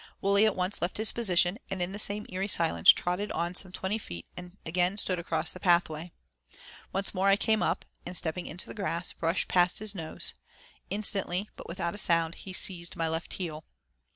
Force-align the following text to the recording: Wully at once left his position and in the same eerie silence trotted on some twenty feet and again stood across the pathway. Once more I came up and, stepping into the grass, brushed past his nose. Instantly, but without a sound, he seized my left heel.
Wully 0.19 0.47
at 0.47 0.55
once 0.55 0.81
left 0.81 0.97
his 0.97 1.11
position 1.11 1.59
and 1.69 1.79
in 1.79 1.91
the 1.91 1.99
same 1.99 2.25
eerie 2.29 2.47
silence 2.47 2.91
trotted 2.91 3.31
on 3.33 3.53
some 3.53 3.71
twenty 3.71 3.99
feet 3.99 4.25
and 4.35 4.57
again 4.65 4.97
stood 4.97 5.19
across 5.19 5.53
the 5.53 5.59
pathway. 5.59 6.11
Once 6.91 7.13
more 7.13 7.27
I 7.27 7.35
came 7.35 7.61
up 7.61 7.85
and, 8.03 8.17
stepping 8.17 8.47
into 8.47 8.65
the 8.65 8.73
grass, 8.73 9.13
brushed 9.13 9.47
past 9.47 9.77
his 9.77 9.93
nose. 9.93 10.33
Instantly, 10.89 11.49
but 11.55 11.67
without 11.69 11.93
a 11.93 11.99
sound, 11.99 12.33
he 12.33 12.51
seized 12.51 12.95
my 12.95 13.07
left 13.07 13.33
heel. 13.33 13.63